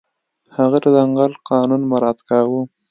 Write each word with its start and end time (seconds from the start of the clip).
هغه 0.57 0.77
د 0.83 0.85
ځنګل 0.95 1.31
قانون 1.49 1.81
مراعت 1.91 2.19
کاوه. 2.29 2.61